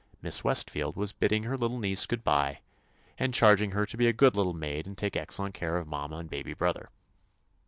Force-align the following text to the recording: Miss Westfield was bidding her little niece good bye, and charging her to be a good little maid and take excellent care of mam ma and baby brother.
Miss 0.19 0.43
Westfield 0.43 0.95
was 0.95 1.13
bidding 1.13 1.43
her 1.43 1.55
little 1.55 1.77
niece 1.77 2.07
good 2.07 2.23
bye, 2.23 2.61
and 3.19 3.35
charging 3.35 3.69
her 3.73 3.85
to 3.85 3.95
be 3.97 4.07
a 4.07 4.13
good 4.13 4.35
little 4.35 4.55
maid 4.55 4.87
and 4.87 4.97
take 4.97 5.15
excellent 5.15 5.53
care 5.53 5.77
of 5.77 5.87
mam 5.87 6.09
ma 6.09 6.17
and 6.17 6.27
baby 6.27 6.55
brother. 6.55 6.89